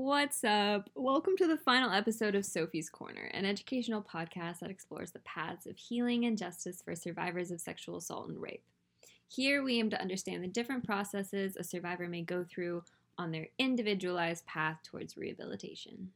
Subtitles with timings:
[0.00, 0.88] What's up?
[0.94, 5.66] Welcome to the final episode of Sophie's Corner, an educational podcast that explores the paths
[5.66, 8.62] of healing and justice for survivors of sexual assault and rape.
[9.26, 12.84] Here, we aim to understand the different processes a survivor may go through
[13.18, 16.12] on their individualized path towards rehabilitation.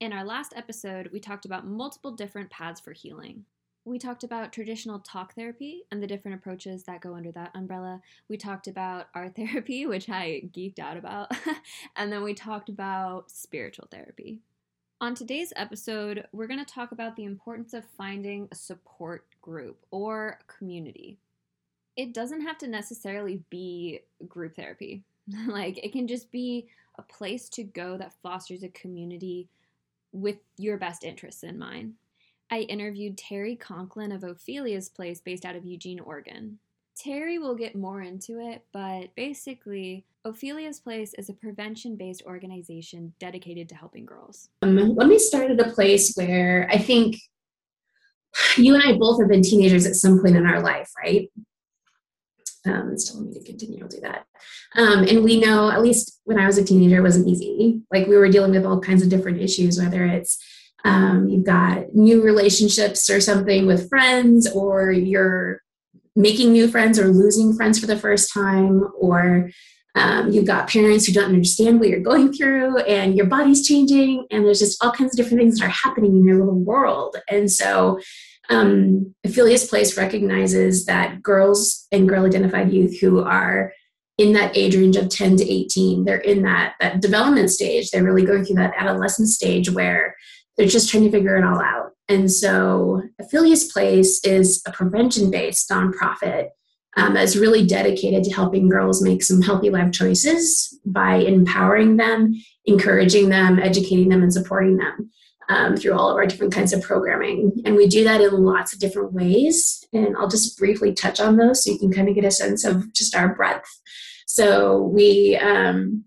[0.00, 3.44] In our last episode, we talked about multiple different paths for healing.
[3.86, 8.02] We talked about traditional talk therapy and the different approaches that go under that umbrella.
[8.28, 11.30] We talked about art therapy, which I geeked out about.
[11.96, 14.40] and then we talked about spiritual therapy.
[15.00, 19.78] On today's episode, we're going to talk about the importance of finding a support group
[19.92, 21.18] or community.
[21.96, 25.04] It doesn't have to necessarily be group therapy,
[25.46, 26.66] like, it can just be
[26.98, 29.48] a place to go that fosters a community
[30.10, 31.94] with your best interests in mind.
[32.50, 36.58] I interviewed Terry Conklin of Ophelia's Place based out of Eugene, Oregon.
[36.96, 43.12] Terry will get more into it, but basically, Ophelia's Place is a prevention based organization
[43.18, 44.48] dedicated to helping girls.
[44.62, 47.16] Um, let me start at a place where I think
[48.56, 51.30] you and I both have been teenagers at some point in our life, right?
[52.64, 54.24] Um, it's telling me to continue, I'll do that.
[54.74, 57.82] Um, and we know, at least when I was a teenager, it wasn't easy.
[57.92, 60.42] Like we were dealing with all kinds of different issues, whether it's
[60.86, 65.60] um, you've got new relationships or something with friends, or you're
[66.14, 69.50] making new friends or losing friends for the first time, or
[69.96, 74.28] um, you've got parents who don't understand what you're going through, and your body's changing,
[74.30, 77.16] and there's just all kinds of different things that are happening in your little world.
[77.28, 77.98] And so,
[78.48, 83.72] um, Place recognizes that girls and girl identified youth who are
[84.18, 88.02] in that age range of 10 to 18 they're in that that development stage they're
[88.02, 90.16] really going through that adolescent stage where
[90.56, 91.92] they're just trying to figure it all out.
[92.08, 96.48] And so, Ophelia's Place is a prevention based nonprofit
[96.96, 102.34] um, that's really dedicated to helping girls make some healthy life choices by empowering them,
[102.64, 105.10] encouraging them, educating them, and supporting them
[105.48, 107.52] um, through all of our different kinds of programming.
[107.64, 109.84] And we do that in lots of different ways.
[109.92, 112.64] And I'll just briefly touch on those so you can kind of get a sense
[112.64, 113.68] of just our breadth.
[114.26, 116.04] So, we, um,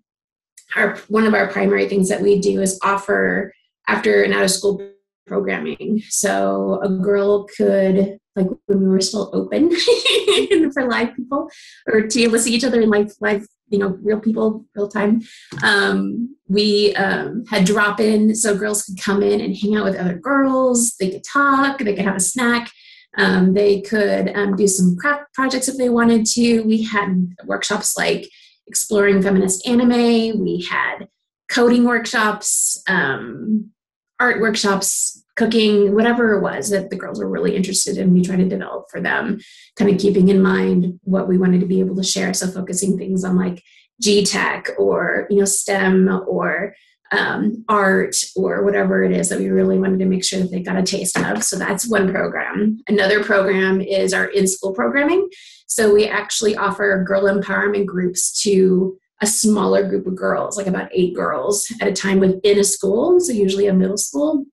[1.08, 3.54] one of our primary things that we do is offer
[3.90, 4.82] after an out of school
[5.26, 6.02] programming.
[6.10, 9.76] So a girl could, like when we were still open
[10.74, 11.50] for live people
[11.88, 14.88] or to able to see each other in live, live, you know, real people, real
[14.88, 15.22] time.
[15.64, 19.96] Um, we um, had drop in so girls could come in and hang out with
[19.96, 20.96] other girls.
[21.00, 22.72] They could talk, they could have a snack.
[23.18, 26.62] Um, they could um, do some craft projects if they wanted to.
[26.62, 28.30] We had workshops like
[28.68, 30.40] exploring feminist anime.
[30.40, 31.08] We had
[31.50, 33.72] coding workshops, um,
[34.20, 38.36] art workshops, cooking, whatever it was that the girls were really interested in, we try
[38.36, 39.40] to develop for them,
[39.78, 42.34] kind of keeping in mind what we wanted to be able to share.
[42.34, 43.64] So focusing things on like
[44.02, 46.76] G Tech or you know STEM or
[47.12, 50.62] um, art or whatever it is that we really wanted to make sure that they
[50.62, 51.44] got a taste of.
[51.44, 52.82] So that's one program.
[52.88, 55.30] Another program is our in school programming.
[55.68, 60.90] So we actually offer girl empowerment groups to a smaller group of girls, like about
[60.94, 64.46] eight girls at a time within a school, so usually a middle school,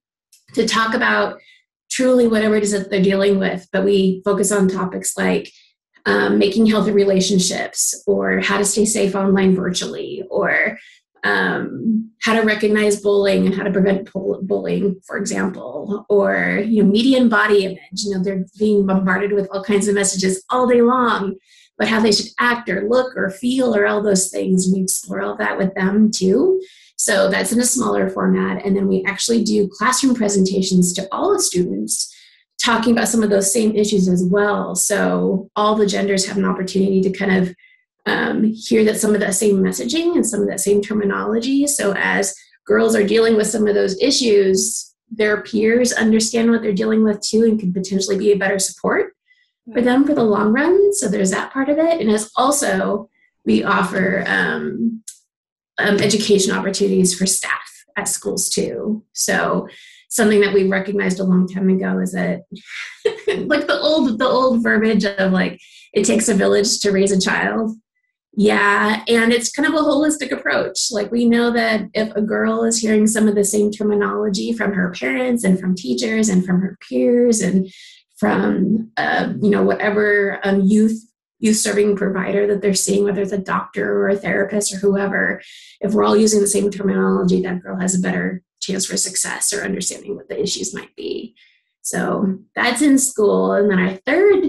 [0.54, 1.38] to talk about
[1.90, 3.68] truly whatever it is that they're dealing with.
[3.72, 5.52] But we focus on topics like
[6.04, 10.78] um, making healthy relationships, or how to stay safe online virtually, or
[11.24, 16.88] um, how to recognize bullying and how to prevent bullying, for example, or you know,
[16.88, 18.04] media and body image.
[18.04, 21.36] You know, they're being bombarded with all kinds of messages all day long
[21.78, 24.68] but how they should act or look or feel or all those things.
[24.72, 26.62] We explore all that with them too.
[26.96, 28.64] So that's in a smaller format.
[28.64, 32.12] And then we actually do classroom presentations to all the students
[32.58, 34.74] talking about some of those same issues as well.
[34.74, 37.54] So all the genders have an opportunity to kind of
[38.06, 41.66] um, hear that some of that same messaging and some of that same terminology.
[41.66, 46.72] So as girls are dealing with some of those issues, their peers understand what they're
[46.72, 49.15] dealing with too and can potentially be a better support
[49.72, 50.94] for them for the long run.
[50.94, 52.00] So there's that part of it.
[52.00, 53.08] And as also,
[53.44, 55.02] we offer um,
[55.78, 59.04] um, education opportunities for staff at schools too.
[59.12, 59.68] So
[60.08, 62.42] something that we recognized a long time ago is that
[63.46, 65.60] like the old the old verbiage of like
[65.92, 67.76] it takes a village to raise a child
[68.36, 72.64] yeah and it's kind of a holistic approach like we know that if a girl
[72.64, 76.60] is hearing some of the same terminology from her parents and from teachers and from
[76.60, 77.68] her peers and
[78.16, 81.02] from uh, you know whatever um, youth
[81.38, 85.40] youth serving provider that they're seeing, whether it's a doctor or a therapist or whoever.
[85.80, 89.52] If we're all using the same terminology, that girl has a better chance for success
[89.52, 91.34] or understanding what the issues might be.
[91.82, 93.52] So that's in school.
[93.52, 94.44] And then our third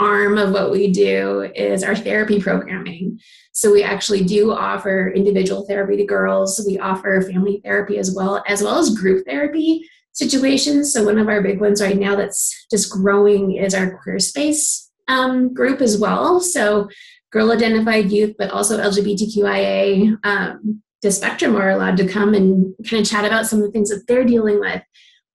[0.00, 3.18] arm of what we do is our therapy programming.
[3.52, 6.62] So we actually do offer individual therapy to girls.
[6.66, 9.88] We offer family therapy as well, as well as group therapy
[10.18, 10.92] situations.
[10.92, 14.90] So one of our big ones right now that's just growing is our queer space
[15.06, 16.40] um, group as well.
[16.40, 16.88] So
[17.30, 23.02] girl identified youth, but also LGBTQIA um, the spectrum are allowed to come and kind
[23.02, 24.82] of chat about some of the things that they're dealing with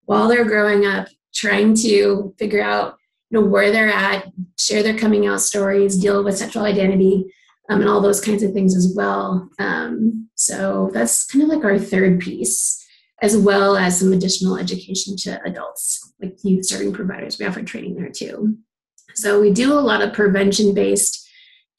[0.06, 2.98] while they're growing up, trying to figure out
[3.30, 4.28] you know where they're at,
[4.60, 7.26] share their coming out stories, deal with sexual identity,
[7.70, 9.50] um, and all those kinds of things as well.
[9.58, 12.83] Um, so that's kind of like our third piece,
[13.24, 17.40] as well as some additional education to adults, like youth serving providers.
[17.40, 18.58] We offer training there too.
[19.16, 21.26] So we do a lot of prevention based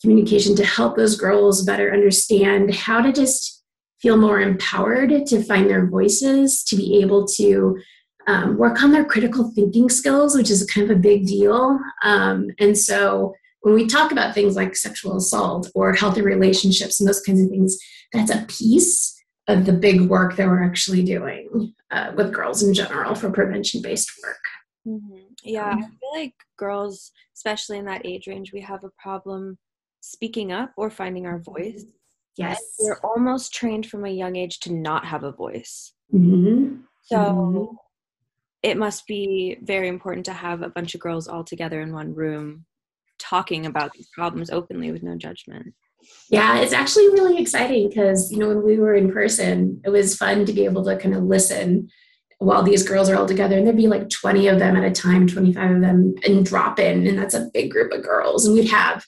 [0.01, 3.63] communication to help those girls better understand how to just
[4.01, 7.79] feel more empowered to find their voices, to be able to
[8.27, 11.79] um, work on their critical thinking skills, which is kind of a big deal.
[12.03, 17.09] Um, and so when we talk about things like sexual assault or healthy relationships and
[17.09, 17.77] those kinds of things,
[18.13, 19.14] that's a piece
[19.49, 23.83] of the big work that we're actually doing uh, with girls in general for prevention
[23.83, 24.39] based work.
[24.87, 25.19] Mm-hmm.
[25.43, 29.59] Yeah, I feel like girls, especially in that age range, we have a problem
[30.01, 31.85] speaking up or finding our voice.
[32.37, 32.61] Yes.
[32.81, 35.93] We're almost trained from a young age to not have a voice.
[36.13, 36.81] Mm-hmm.
[37.03, 37.77] So Mhm.
[38.63, 42.15] it must be very important to have a bunch of girls all together in one
[42.15, 42.65] room
[43.19, 45.75] talking about these problems openly with no judgment.
[46.31, 50.17] Yeah, it's actually really exciting because, you know, when we were in person, it was
[50.17, 51.89] fun to be able to kind of listen
[52.39, 53.57] while these girls are all together.
[53.57, 56.79] And there'd be like 20 of them at a time, 25 of them, and drop
[56.79, 57.07] in.
[57.07, 58.47] And that's a big group of girls.
[58.47, 59.05] And we'd have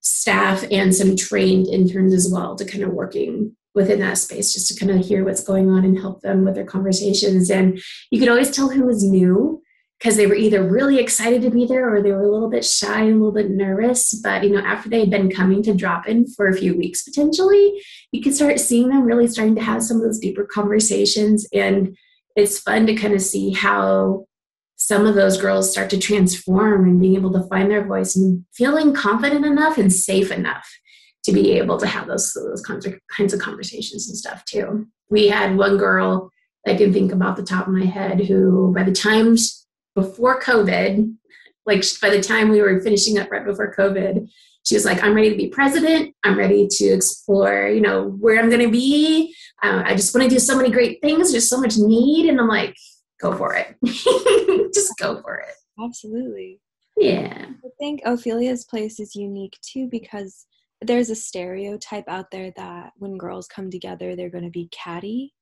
[0.00, 4.68] staff and some trained interns as well to kind of working within that space just
[4.68, 7.50] to kind of hear what's going on and help them with their conversations.
[7.50, 7.80] And
[8.10, 9.62] you could always tell who was new
[9.98, 12.64] because they were either really excited to be there or they were a little bit
[12.64, 14.14] shy, a little bit nervous.
[14.22, 17.02] But you know, after they had been coming to drop in for a few weeks
[17.02, 17.80] potentially,
[18.12, 21.46] you can start seeing them really starting to have some of those deeper conversations.
[21.52, 21.96] And
[22.36, 24.26] it's fun to kind of see how
[24.76, 28.44] some of those girls start to transform and being able to find their voice and
[28.54, 30.68] feeling confident enough and safe enough
[31.24, 34.86] to be able to have those, those kinds of, kinds of conversations and stuff too.
[35.08, 36.30] We had one girl
[36.66, 39.36] I can think about the top of my head who, by the time
[39.96, 41.12] before COVID,
[41.64, 44.28] like by the time we were finishing up right before COVID,
[44.64, 46.14] she was like, I'm ready to be president.
[46.22, 49.34] I'm ready to explore, you know, where I'm going to be.
[49.62, 51.32] Uh, I just want to do so many great things.
[51.32, 52.28] There's so much need.
[52.28, 52.76] And I'm like,
[53.20, 53.74] go for it.
[54.74, 55.54] just go for it.
[55.82, 56.60] Absolutely.
[56.96, 57.46] Yeah.
[57.64, 60.46] I think Ophelia's place is unique too because
[60.82, 65.32] there's a stereotype out there that when girls come together, they're going to be catty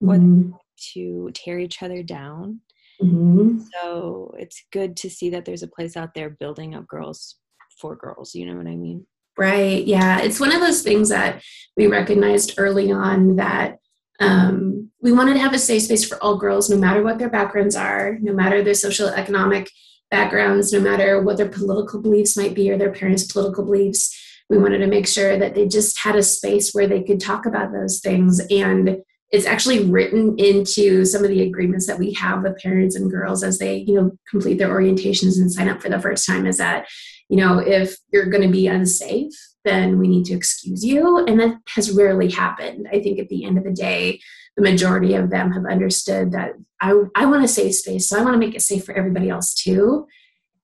[0.00, 0.52] or Mhm.
[0.94, 2.60] to tear each other down.
[3.02, 3.64] Mhm.
[3.82, 7.36] So it's good to see that there's a place out there building up girls
[7.80, 8.34] for girls.
[8.34, 9.06] You know what I mean?
[9.38, 9.84] Right.
[9.84, 10.20] Yeah.
[10.20, 11.42] It's one of those things that
[11.76, 13.78] we recognized early on that
[14.20, 17.30] um, we wanted to have a safe space for all girls, no matter what their
[17.30, 19.70] backgrounds are, no matter their social economic
[20.10, 24.14] backgrounds, no matter what their political beliefs might be or their parents' political beliefs.
[24.50, 27.46] We wanted to make sure that they just had a space where they could talk
[27.46, 28.40] about those things.
[28.50, 28.98] And
[29.30, 33.44] it's actually written into some of the agreements that we have with parents and girls
[33.44, 36.58] as they, you know, complete their orientations and sign up for the first time is
[36.58, 36.86] that,
[37.28, 39.32] you know, if you're going to be unsafe,
[39.64, 41.24] then we need to excuse you.
[41.26, 42.88] And that has rarely happened.
[42.92, 44.20] I think at the end of the day,
[44.56, 48.22] the majority of them have understood that I, I want a safe space, so I
[48.22, 50.06] want to make it safe for everybody else too.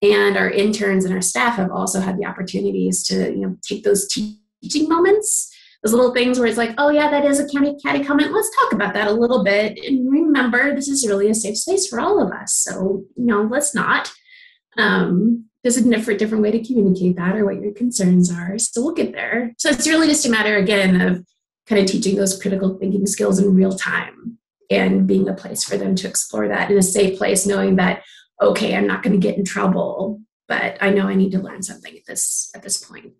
[0.01, 3.83] And our interns and our staff have also had the opportunities to, you know, take
[3.83, 7.77] those teaching moments, those little things where it's like, oh yeah, that is a county
[7.83, 8.33] catty comment.
[8.33, 9.77] Let's talk about that a little bit.
[9.85, 12.53] And remember, this is really a safe space for all of us.
[12.53, 14.11] So, you know, let's not.
[14.77, 18.57] Um, there's a different different way to communicate that or what your concerns are.
[18.57, 19.53] So we'll get there.
[19.57, 21.25] So it's really just a matter again of
[21.67, 24.37] kind of teaching those critical thinking skills in real time
[24.69, 28.03] and being a place for them to explore that in a safe place, knowing that
[28.41, 31.63] okay, I'm not going to get in trouble, but I know I need to learn
[31.63, 33.13] something at this at this point.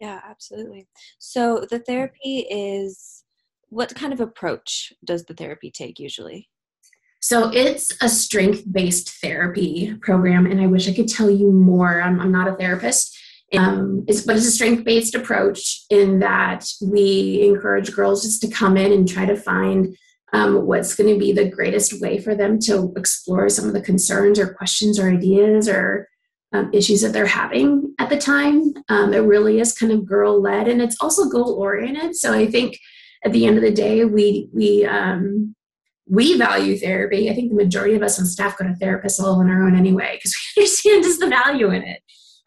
[0.00, 0.86] Yeah, absolutely.
[1.18, 3.24] So the therapy is
[3.68, 6.48] what kind of approach does the therapy take usually?
[7.20, 12.00] So it's a strength based therapy program, and I wish I could tell you more.
[12.00, 13.16] I'm, I'm not a therapist.
[13.56, 18.48] Um, it's, but it's a strength based approach in that we encourage girls just to
[18.48, 19.96] come in and try to find
[20.34, 23.80] um, what's going to be the greatest way for them to explore some of the
[23.80, 26.06] concerns or questions or ideas or
[26.52, 28.72] um, issues that they're having at the time.
[28.88, 32.16] Um, it really is kind of girl led, and it's also goal oriented.
[32.16, 32.78] So I think
[33.24, 35.54] at the end of the day, we we um,
[36.06, 37.30] we value therapy.
[37.30, 39.76] I think the majority of us on staff go to therapists all on our own
[39.76, 42.00] anyway because we understand just the value in it.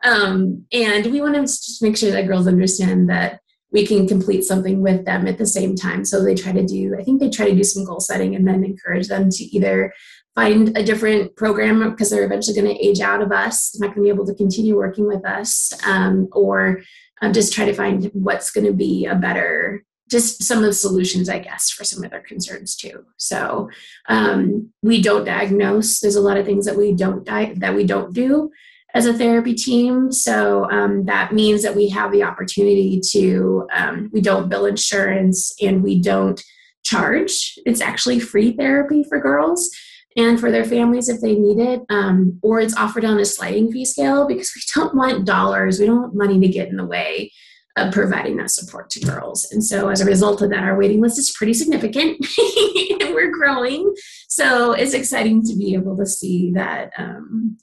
[0.04, 3.40] Um, and we want to just make sure that girls understand that
[3.72, 6.04] we can complete something with them at the same time.
[6.04, 8.48] So they try to do, I think they try to do some goal setting and
[8.48, 9.94] then encourage them to either
[10.36, 13.98] find a different program because they're eventually going to age out of us, not going
[13.98, 16.82] to be able to continue working with us, um, or
[17.22, 20.74] um, just try to find what's going to be a better just some of the
[20.74, 23.06] solutions, I guess, for some of their concerns too.
[23.16, 23.70] So
[24.10, 26.02] um, we don't diagnose.
[26.02, 28.52] There's a lot of things that we don't di- that we don't do
[28.94, 30.12] as a therapy team.
[30.12, 35.54] So um, that means that we have the opportunity to, um, we don't bill insurance
[35.62, 36.44] and we don't
[36.84, 37.58] charge.
[37.66, 39.72] It's actually free therapy for girls
[40.18, 43.72] and for their families if they need it, um, or it's offered on a sliding
[43.72, 46.86] fee scale because we don't want dollars, we don't want money to get in the
[46.86, 47.32] way
[47.78, 49.48] of providing that support to girls.
[49.52, 53.32] And so as a result of that, our waiting list is pretty significant and we're
[53.32, 53.94] growing.
[54.28, 57.58] So it's exciting to be able to see that um,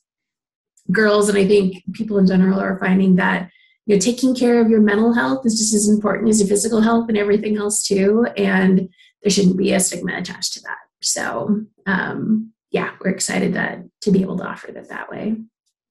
[0.91, 3.51] girls and I think people in general are finding that
[3.85, 6.81] you know taking care of your mental health is just as important as your physical
[6.81, 8.27] health and everything else too.
[8.37, 8.89] And
[9.23, 10.88] there shouldn't be a stigma attached to that.
[11.01, 15.37] So um, yeah, we're excited that to be able to offer that that way.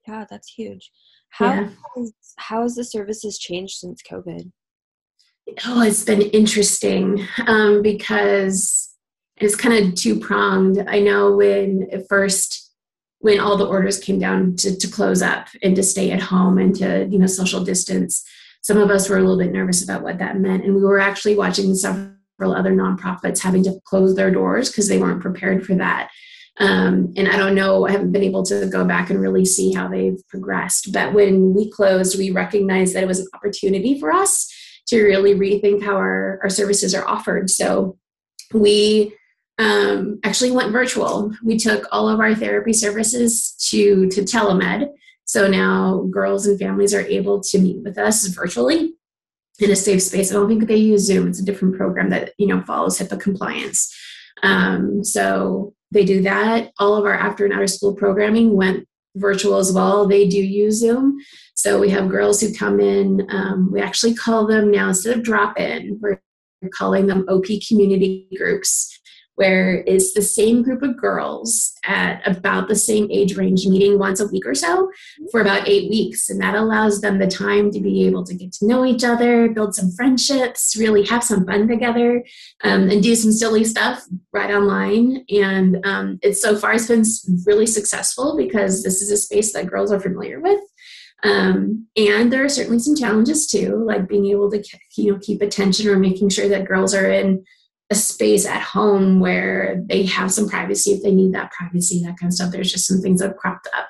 [0.08, 0.92] Yeah, that's huge.
[1.30, 1.70] How yeah.
[1.96, 4.52] has, how has the services changed since COVID?
[5.66, 8.94] Oh, it's been interesting um, because
[9.38, 10.84] it's kind of two pronged.
[10.88, 12.68] I know when at first
[13.20, 16.58] when all the orders came down to, to close up and to stay at home
[16.58, 18.24] and to you know social distance
[18.62, 21.00] some of us were a little bit nervous about what that meant and we were
[21.00, 21.74] actually watching
[22.38, 26.10] several other nonprofits having to close their doors because they weren't prepared for that
[26.60, 29.74] um, and i don't know i haven't been able to go back and really see
[29.74, 34.12] how they've progressed but when we closed we recognized that it was an opportunity for
[34.12, 34.54] us
[34.88, 37.98] to really rethink how our, our services are offered so
[38.54, 39.14] we
[39.60, 41.34] um, actually went virtual.
[41.44, 44.88] We took all of our therapy services to to telemed.
[45.26, 48.94] So now girls and families are able to meet with us virtually
[49.60, 50.32] in a safe space.
[50.32, 51.28] I don't think they use Zoom.
[51.28, 53.96] It's a different program that you know follows HIPAA compliance.
[54.44, 56.72] Um, so they do that.
[56.80, 60.08] All of our after and outer school programming went virtual as well.
[60.08, 61.18] They do use Zoom.
[61.56, 63.28] So we have girls who come in.
[63.32, 66.22] Um, we actually call them now instead of drop in, we're
[66.74, 69.00] calling them OP community groups
[69.38, 74.20] where it's the same group of girls at about the same age range meeting once
[74.20, 74.92] a week or so
[75.30, 76.28] for about eight weeks.
[76.28, 79.48] And that allows them the time to be able to get to know each other,
[79.50, 82.24] build some friendships, really have some fun together,
[82.64, 84.04] um, and do some silly stuff
[84.34, 85.24] right online.
[85.30, 87.04] And um, it's so far it's been
[87.46, 90.62] really successful because this is a space that girls are familiar with.
[91.24, 94.64] Um, and there are certainly some challenges too, like being able to
[94.96, 97.44] you know keep attention or making sure that girls are in
[97.90, 102.18] a space at home where they have some privacy if they need that privacy, that
[102.20, 102.52] kind of stuff.
[102.52, 103.88] There's just some things that have cropped up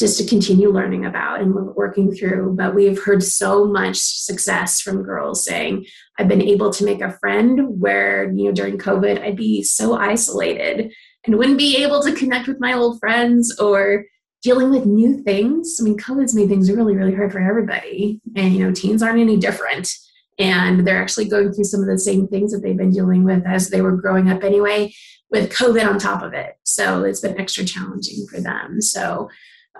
[0.00, 2.54] just to continue learning about and working through.
[2.56, 5.86] But we've heard so much success from girls saying,
[6.18, 9.94] I've been able to make a friend where, you know, during COVID, I'd be so
[9.94, 10.92] isolated
[11.26, 14.04] and wouldn't be able to connect with my old friends or
[14.42, 15.78] dealing with new things.
[15.80, 18.20] I mean, COVID's made things really, really hard for everybody.
[18.36, 19.90] And, you know, teens aren't any different
[20.38, 23.44] and they're actually going through some of the same things that they've been dealing with
[23.46, 24.92] as they were growing up anyway
[25.30, 26.56] with covid on top of it.
[26.64, 28.80] So it's been extra challenging for them.
[28.80, 29.28] So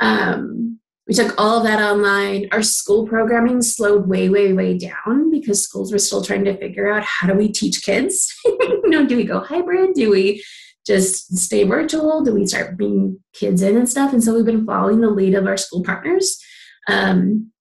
[0.00, 2.48] um, we took all of that online.
[2.52, 6.92] Our school programming slowed way way way down because schools were still trying to figure
[6.92, 8.32] out how do we teach kids?
[8.88, 9.92] You know do we go hybrid?
[9.92, 10.42] Do we
[10.86, 12.24] just stay virtual?
[12.24, 14.14] Do we start bringing kids in and stuff?
[14.14, 16.42] And so we've been following the lead of our school partners.
[16.88, 17.52] Um,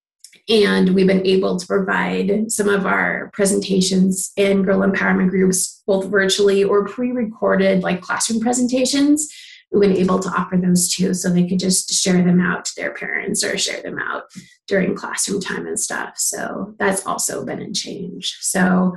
[0.50, 6.06] and we've been able to provide some of our presentations in girl empowerment groups, both
[6.06, 9.30] virtually or pre recorded, like classroom presentations.
[9.72, 12.72] We've been able to offer those too, so they could just share them out to
[12.78, 14.24] their parents or share them out
[14.68, 16.14] during classroom time and stuff.
[16.18, 18.38] So that's also been a change.
[18.40, 18.94] So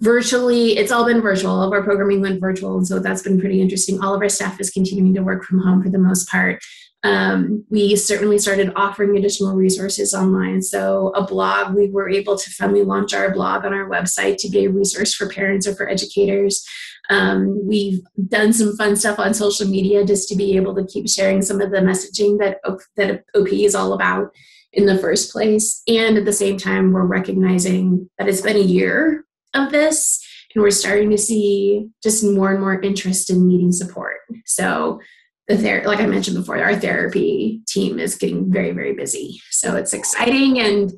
[0.00, 1.52] virtually, it's all been virtual.
[1.52, 4.02] All of our programming went virtual, and so that's been pretty interesting.
[4.02, 6.60] All of our staff is continuing to work from home for the most part.
[7.04, 10.62] Um, we certainly started offering additional resources online.
[10.62, 14.48] So, a blog, we were able to finally launch our blog on our website to
[14.48, 16.64] be a resource for parents or for educators.
[17.10, 21.08] Um, we've done some fun stuff on social media just to be able to keep
[21.08, 22.58] sharing some of the messaging that,
[22.96, 24.30] that OP is all about
[24.72, 25.82] in the first place.
[25.88, 30.62] And at the same time, we're recognizing that it's been a year of this and
[30.62, 34.18] we're starting to see just more and more interest in needing support.
[34.46, 35.00] So,
[35.48, 39.40] the ther- like I mentioned before, our therapy team is getting very, very busy.
[39.50, 40.92] So it's exciting and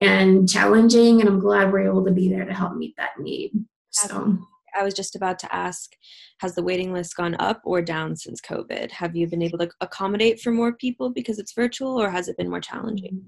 [0.00, 3.50] and challenging, and I'm glad we're able to be there to help meet that need.
[3.90, 4.38] So
[4.78, 5.92] I was just about to ask
[6.40, 8.92] Has the waiting list gone up or down since COVID?
[8.92, 12.36] Have you been able to accommodate for more people because it's virtual, or has it
[12.36, 13.24] been more challenging?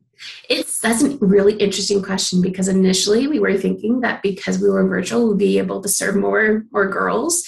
[0.49, 4.87] It's that's a really interesting question because initially we were thinking that because we were
[4.87, 7.45] virtual, we'd be able to serve more more girls.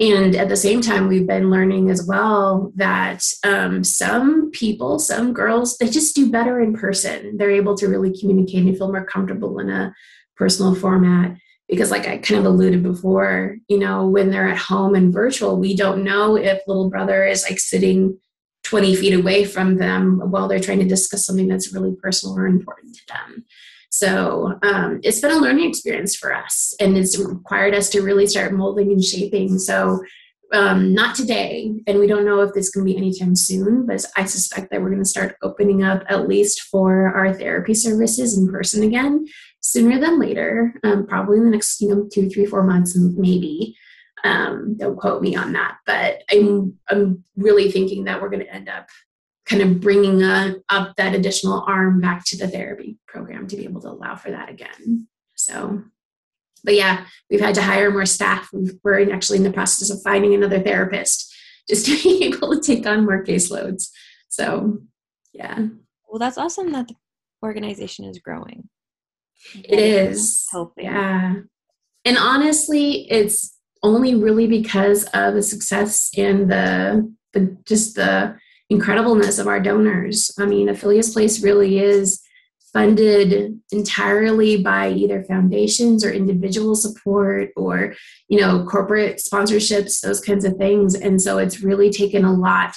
[0.00, 5.32] And at the same time, we've been learning as well that um, some people, some
[5.32, 7.36] girls, they just do better in person.
[7.36, 9.92] They're able to really communicate and feel more comfortable in a
[10.36, 11.36] personal format
[11.68, 15.58] because like i kind of alluded before you know when they're at home and virtual
[15.58, 18.18] we don't know if little brother is like sitting
[18.64, 22.46] 20 feet away from them while they're trying to discuss something that's really personal or
[22.46, 23.44] important to them
[23.90, 28.26] so um, it's been a learning experience for us and it's required us to really
[28.26, 30.00] start molding and shaping so
[30.52, 34.24] um, not today and we don't know if this can be anytime soon but i
[34.24, 38.48] suspect that we're going to start opening up at least for our therapy services in
[38.48, 39.26] person again
[39.60, 43.76] sooner than later, um, probably in the next you know two, three, four months, maybe.
[44.24, 48.52] Um, don't quote me on that, but I'm I'm really thinking that we're going to
[48.52, 48.88] end up
[49.48, 53.64] kind of bringing a, up that additional arm back to the therapy program to be
[53.64, 55.08] able to allow for that again.
[55.36, 55.82] So,
[56.64, 58.50] but yeah, we've had to hire more staff.
[58.84, 61.34] We're actually in the process of finding another therapist
[61.68, 63.88] just to be able to take on more caseloads.
[64.28, 64.78] So,
[65.32, 65.66] yeah.
[66.08, 66.94] Well, that's awesome that the
[67.42, 68.68] organization is growing.
[69.54, 70.46] It is.
[70.50, 70.84] Helping.
[70.84, 71.34] Yeah.
[72.04, 78.36] And honestly, it's only really because of the success and the, the just the
[78.72, 80.30] incredibleness of our donors.
[80.38, 82.22] I mean, Ophelia's Place really is
[82.72, 87.94] funded entirely by either foundations or individual support or
[88.28, 92.74] you know corporate sponsorships those kinds of things and so it's really taken a lot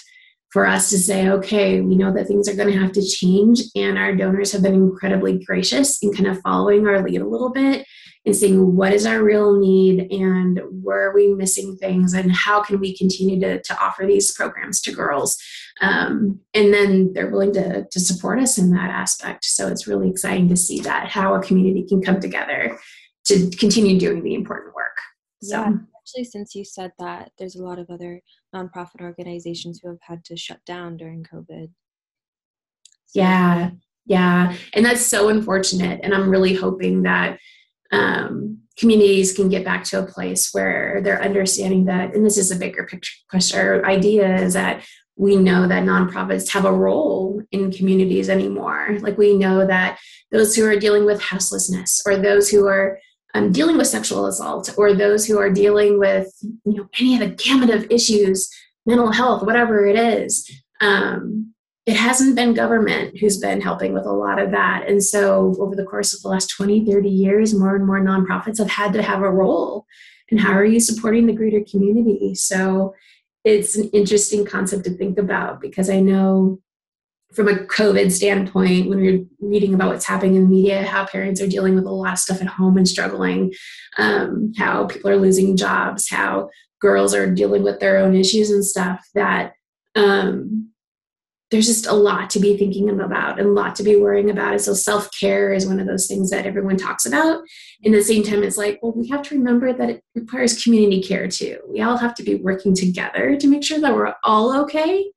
[0.52, 3.62] for us to say, okay, we know that things are going to have to change.
[3.74, 7.52] And our donors have been incredibly gracious in kind of following our lead a little
[7.52, 7.88] bit
[8.26, 12.62] and saying, what is our real need and where are we missing things and how
[12.62, 15.38] can we continue to, to offer these programs to girls?
[15.82, 19.46] Um, and then they're willing to, to support us in that aspect.
[19.46, 22.80] So it's really exciting to see that how a community can come together
[23.26, 24.98] to continue doing the important work.
[25.42, 25.58] So.
[25.58, 25.72] Yeah
[26.12, 28.22] especially since you said that there's a lot of other
[28.56, 31.70] nonprofit organizations who have had to shut down during COVID.
[33.08, 33.20] So.
[33.20, 33.72] Yeah,
[34.06, 34.56] yeah.
[34.74, 36.00] And that's so unfortunate.
[36.04, 37.40] And I'm really hoping that
[37.92, 42.52] um, communities can get back to a place where they're understanding that, and this is
[42.52, 44.86] a bigger picture question, or idea is that
[45.22, 48.98] we know that nonprofits have a role in communities anymore.
[49.02, 50.00] Like we know that
[50.32, 52.98] those who are dealing with houselessness or those who are
[53.36, 57.20] um, dealing with sexual assault or those who are dealing with you know any of
[57.20, 58.50] the gamut of issues
[58.88, 61.54] mental health whatever it is um,
[61.86, 64.86] it hasn't been government who's been helping with a lot of that.
[64.88, 68.58] And so over the course of the last 20 30 years more and more nonprofits
[68.58, 69.86] have had to have a role.
[70.32, 72.34] And how are you supporting the greater community?
[72.34, 72.96] So
[73.44, 76.60] it's an interesting concept to think about because i know
[77.34, 81.42] from a COVID standpoint, when you're reading about what's happening in the media, how parents
[81.42, 83.54] are dealing with a lot of stuff at home and struggling,
[83.98, 86.50] um, how people are losing jobs, how
[86.82, 89.54] girls are dealing with their own issues and stuff, that
[89.96, 90.71] um,
[91.52, 94.54] there's just a lot to be thinking about and a lot to be worrying about.
[94.54, 97.44] And so self care is one of those things that everyone talks about.
[97.84, 100.64] And at the same time, it's like, well, we have to remember that it requires
[100.64, 101.60] community care too.
[101.68, 105.12] We all have to be working together to make sure that we're all okay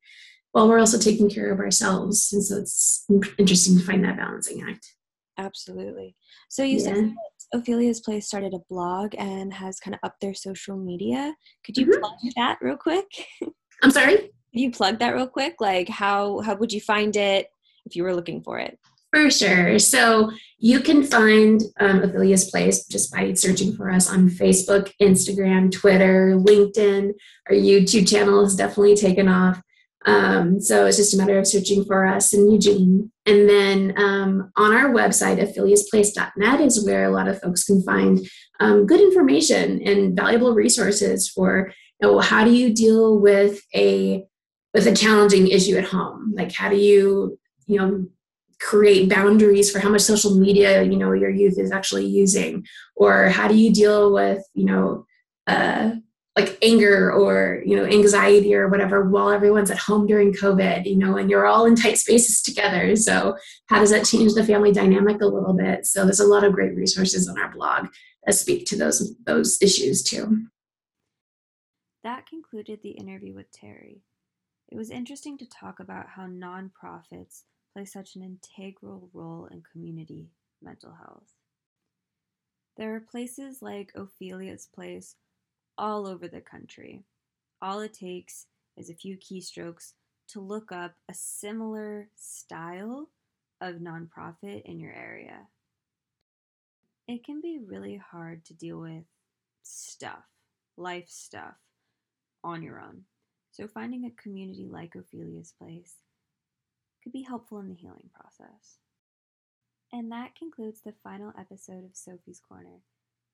[0.51, 2.33] while we're also taking care of ourselves.
[2.33, 3.07] And so it's
[3.39, 4.93] interesting to find that balancing act.
[5.39, 6.17] Absolutely.
[6.49, 6.85] So you yeah.
[6.85, 7.15] said
[7.55, 11.35] Ophelia's Place started a blog and has kind of upped their social media.
[11.65, 12.01] Could you mm-hmm.
[12.01, 13.07] plug that real quick?
[13.83, 14.31] I'm sorry?
[14.55, 15.57] You plug that real quick?
[15.61, 17.49] Like how how would you find it
[17.87, 18.79] if you were looking for it?
[19.13, 19.79] For sure.
[19.79, 22.03] So you can find um,
[22.51, 27.13] Place just by searching for us on Facebook, Instagram, Twitter, LinkedIn.
[27.49, 29.61] Our YouTube channel has definitely taken off.
[30.07, 33.13] Um, so it's just a matter of searching for us in Eugene.
[33.25, 38.19] And then um, on our website, opheliasplace.net, is where a lot of folks can find
[38.61, 44.27] um, good information and valuable resources for you know, how do you deal with a
[44.75, 46.35] with a challenging issue at home?
[46.37, 48.07] Like how do you you know
[48.61, 53.29] create boundaries for how much social media you know your youth is actually using, or
[53.29, 55.07] how do you deal with you know
[55.47, 55.93] uh,
[56.37, 60.97] like anger or you know anxiety or whatever while everyone's at home during covid you
[60.97, 62.97] know and you're all in tight spaces together?
[62.97, 63.37] So
[63.69, 65.87] how does that change the family dynamic a little bit?
[65.87, 67.87] So there's a lot of great resources on our blog
[68.27, 70.47] that speak to those those issues too.
[72.03, 74.03] That concluded the interview with terry
[74.69, 80.29] it was interesting to talk about how nonprofits play such an integral role in community
[80.63, 81.35] mental health
[82.77, 85.17] there are places like ophelia's place
[85.79, 87.05] all over the country.
[87.63, 88.47] All it takes
[88.77, 89.93] is a few keystrokes
[90.29, 93.11] to look up a similar style
[93.61, 95.47] of nonprofit in your area.
[97.07, 99.05] It can be really hard to deal with
[99.63, 100.25] stuff,
[100.77, 101.55] life stuff,
[102.43, 103.03] on your own.
[103.55, 105.95] So, finding a community like Ophelia's Place
[107.05, 108.79] could be helpful in the healing process.
[109.93, 112.81] And that concludes the final episode of Sophie's Corner.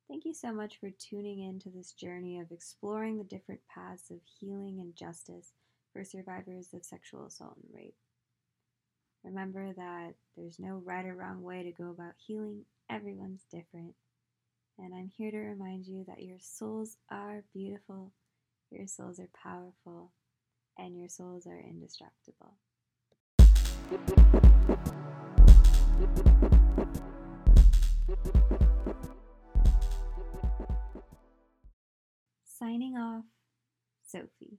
[0.09, 4.11] Thank you so much for tuning in to this journey of exploring the different paths
[4.11, 5.53] of healing and justice
[5.91, 7.97] for survivors of sexual assault and rape.
[9.25, 13.95] Remember that there's no right or wrong way to go about healing, everyone's different.
[14.79, 18.13] And I'm here to remind you that your souls are beautiful,
[18.71, 20.13] your souls are powerful,
[20.79, 22.57] and your souls are indestructible.
[32.45, 33.25] Signing off,
[34.07, 34.59] Sophie.